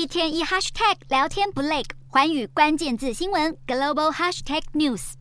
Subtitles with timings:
[0.00, 5.12] 一天一 hashtag 聊天不累，环宇关键字新闻 global hashtag news。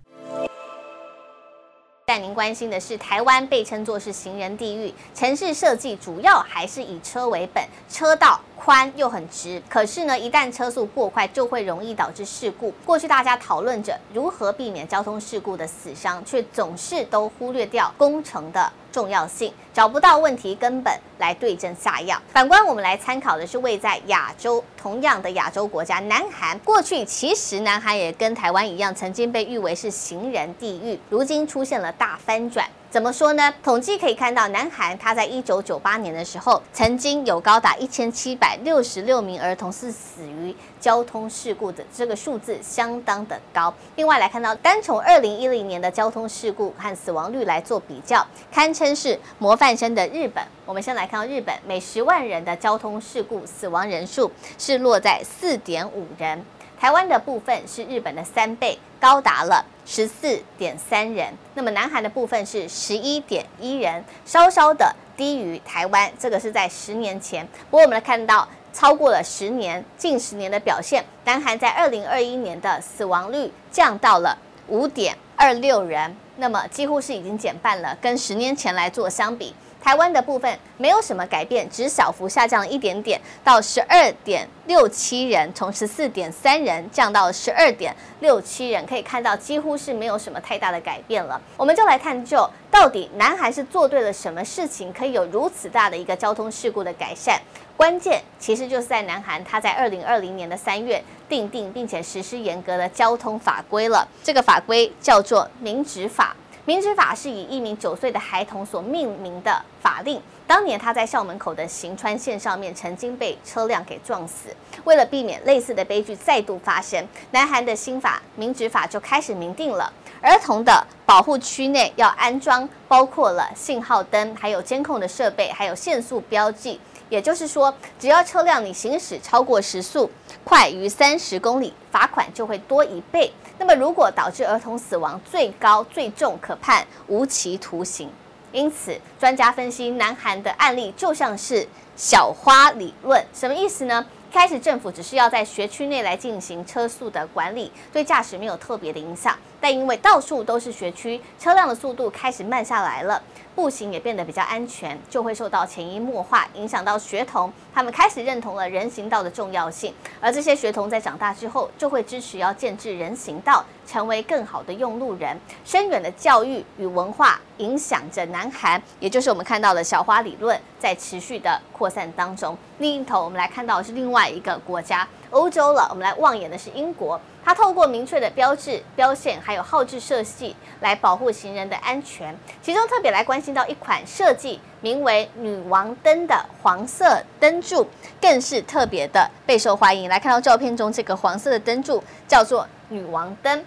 [2.06, 8.40] 但您关心的是，台湾被称作是行人地狱，城市设计主要还是以车为本，车道
[8.70, 9.60] 宽又很直。
[9.68, 12.70] 可是呢，一旦车速过快，就会容易导致事故。
[12.86, 22.22] 过去大家讨论着如何避免交通事故的死伤，却总是都忽略掉工程的重要性，找不到问题根本来对症下药。
[22.32, 26.56] 反观我们来参考的是位在亚洲，同样的亚洲国家南韩。
[26.60, 32.70] 过去其实南韩也跟台湾一样，曾经被誉为是行人地狱，如今出现了大翻转。
[32.92, 33.54] 怎么说呢？
[33.64, 43.72] 统计可以看到，南韩它在一九九八年的时候，曾经有高达一千七百六十六名儿童是死于交通事故的，这个数字相当的高。
[43.96, 50.44] 另外来看到，单从二零一零年的交通事故和死亡率来做比较，堪称是模范生的日本。
[50.66, 56.44] 我们先来看到日本，每十万人的交通事故死亡人数是落在四点五人。
[56.80, 61.34] 台湾的部分是日本的三倍，高达了十四点三人。
[61.54, 66.10] 那么南韩的部分是十一点一人，稍稍的低于台湾。
[66.18, 67.46] 这个是在十年前。
[67.70, 74.38] 不过我们来看到，超过了十年，近十年的表现，南韩在二零二一年的死亡率降到了
[74.70, 79.56] 五点二六人，那么几乎是已经减半了，跟十年前来做相比。
[79.82, 91.42] 台湾的部分没有什么改变，只小幅下降了一点点，到十二点六七人，从十四点三人降到十二点六七人，可以看到几乎是没有什么太大的改变了。
[91.56, 97.40] 我们就来探究，到底南韩是做对了什么事情，可以有如此大的一个交通事故的改善？
[97.80, 106.36] 关键其实就是在南韩，它在二零二零年的三月订定并且实施严格的交通法规了，这个法规叫做《明执法》。
[106.66, 110.22] 明执法是以一名九岁的孩童所命名的法令。
[110.46, 114.50] 当年他在校门口的行川线上面曾经被车辆给撞死。
[114.84, 126.78] 为了避免类似的悲剧再度发生，南韩的新法明执法就开始明定了，儿童的保护区内要安装包括了信号灯、还有监控的设备、还有限速标记。
[127.10, 130.10] 也就是说，只要车辆你行驶超过时速
[130.44, 133.34] 快于三十公里，罚款就会多一倍。
[133.58, 138.10] 那么，如果导致儿童死亡，最高最重可判无期徒刑。
[138.52, 144.06] 因此，专家分析南韩的案例就像是小花理论，什么意思呢？
[144.32, 149.36] 开始政府只是要在学区内来进行车速的管理，对驾驶没有特别的影响。
[149.60, 153.22] 但因为到处都是学区，车辆的速度开始慢下来了。
[153.56, 165.36] 步行也变得比较安全，就会受到潜移默化影响到学童，他们开始认同了人行道的重要性，而这些学童在长大之后就会支持要建置人行道，成为更好的用路人。
[165.66, 172.58] 深远的教育与文化影响着南韩，也就是我们看到的小花理论在持续的扩散当中。
[172.78, 175.08] 另一头，我们来看到的是另外外一个国家。
[175.30, 182.36] 欧洲了，我们来望眼的是英国，它透过明确的标志、标线，还有号志设计来保护行人的安全。
[182.62, 187.88] 其中特别来关心到一款设计名为“女王灯”的黄色灯柱，
[188.20, 190.10] 更是特别的备受欢迎。
[190.10, 193.64] 来看到照片中这个黄色的灯柱叫做“女王灯”。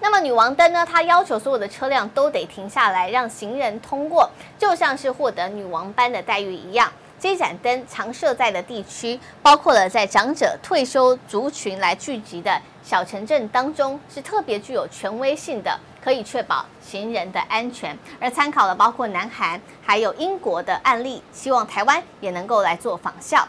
[0.00, 6.90] 那么“女王灯”呢，它要求所有的车辆都得停下来，让行人通过，就像是获得女王般的待遇一样。
[7.20, 17.96] 这盏灯常设在的地区，包括了在长者退休族群来聚集的小城镇当中，是特别具有权威性的，可以确保行人的安全。
[18.18, 23.46] 而参考了包括南韩还有英国的案例，希望台湾也能够来做仿效。